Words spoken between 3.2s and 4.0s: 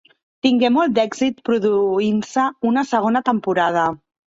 temporada.